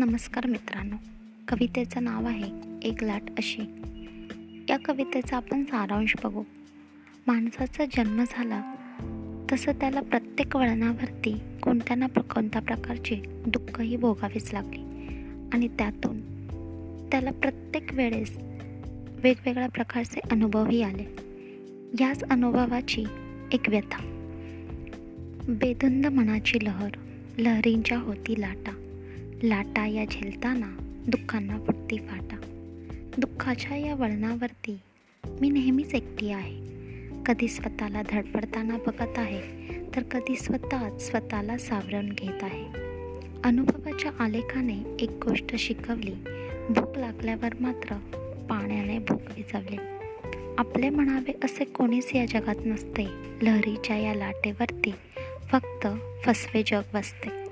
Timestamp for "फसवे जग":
56.24-56.82